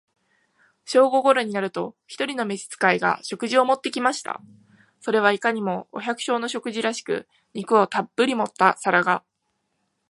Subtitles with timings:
[0.83, 4.41] 正午頃になると、一人の召使が、食事を持って来ました。
[4.99, 9.23] それはいかにも、お百姓の食事らしく、肉をたっぶり盛った皿が、